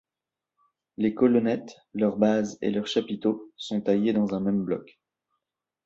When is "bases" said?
2.17-2.57